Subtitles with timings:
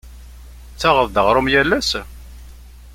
[0.71, 1.89] Tettaɣeḍ-d aɣrum yal ass?